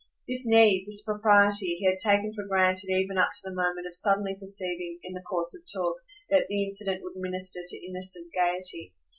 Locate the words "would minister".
7.03-7.59